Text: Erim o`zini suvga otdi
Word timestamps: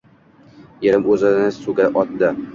Erim 0.87 1.05
o`zini 1.17 1.53
suvga 1.59 1.89
otdi 2.05 2.35